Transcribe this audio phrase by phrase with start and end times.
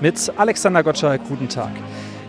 [0.00, 1.22] mit Alexander Gottschalk.
[1.28, 1.72] Guten Tag.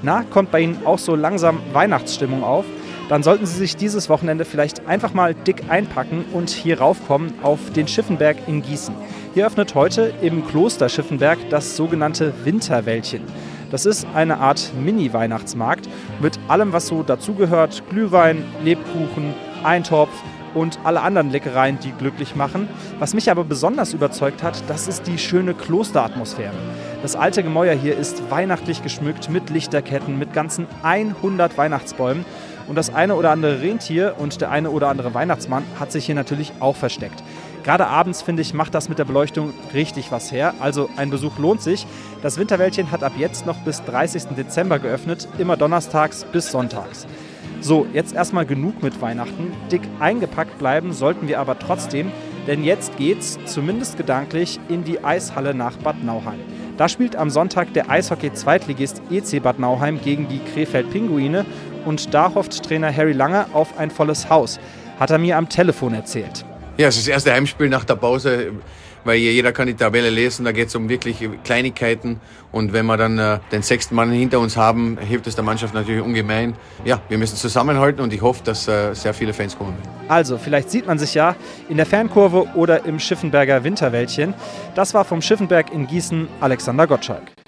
[0.02, 2.66] Na, kommt bei Ihnen auch so langsam Weihnachtsstimmung auf?
[3.10, 7.72] Dann sollten Sie sich dieses Wochenende vielleicht einfach mal dick einpacken und hier raufkommen auf
[7.72, 8.96] den Schiffenberg in Gießen.
[9.34, 13.22] Hier öffnet heute im Kloster Schiffenberg das sogenannte Winterwäldchen.
[13.70, 15.88] Das ist eine Art Mini-Weihnachtsmarkt
[16.20, 20.12] mit allem, was so dazugehört: Glühwein, Lebkuchen, Eintopf,
[20.56, 22.68] und alle anderen Leckereien, die glücklich machen.
[22.98, 26.54] Was mich aber besonders überzeugt hat, das ist die schöne Klosteratmosphäre.
[27.04, 32.26] Das alte Gemäuer hier ist weihnachtlich geschmückt mit Lichterketten, mit ganzen 100 Weihnachtsbäumen.
[32.68, 36.16] Und das eine oder andere Rentier und der eine oder andere Weihnachtsmann hat sich hier
[36.16, 37.22] natürlich auch versteckt.
[37.64, 40.54] Gerade abends, finde ich, macht das mit der Beleuchtung richtig was her.
[40.60, 41.86] Also ein Besuch lohnt sich.
[42.22, 44.36] Das Winterwäldchen hat ab jetzt noch bis 30.
[44.38, 47.06] Dezember geöffnet, immer donnerstags bis sonntags.
[47.66, 49.52] So, jetzt erstmal genug mit Weihnachten.
[49.72, 52.12] Dick eingepackt bleiben sollten wir aber trotzdem,
[52.46, 56.40] denn jetzt geht's, zumindest gedanklich, in die Eishalle nach Bad Nauheim.
[56.78, 61.44] Da spielt am Sonntag der Eishockey-Zweitligist EC Bad Nauheim gegen die Krefeld Pinguine
[61.86, 64.60] und da hofft Trainer Harry Lange auf ein volles Haus,
[65.00, 66.46] hat er mir am Telefon erzählt.
[66.78, 68.52] Ja, es ist das erste Heimspiel nach der Pause
[69.06, 72.20] weil jeder kann die Tabelle lesen, da geht es um wirklich Kleinigkeiten
[72.52, 75.74] und wenn wir dann äh, den sechsten Mann hinter uns haben, hilft es der Mannschaft
[75.74, 76.56] natürlich ungemein.
[76.84, 79.76] Ja, wir müssen zusammenhalten und ich hoffe, dass äh, sehr viele Fans kommen
[80.08, 81.36] Also, vielleicht sieht man sich ja
[81.70, 84.34] in der Fernkurve oder im Schiffenberger Winterwäldchen.
[84.74, 87.36] Das war vom Schiffenberg in Gießen Alexander Gottschalk.